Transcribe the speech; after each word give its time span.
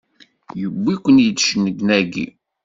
Yewwi-ken-d 0.59 1.37
cennegnagi! 1.47 2.27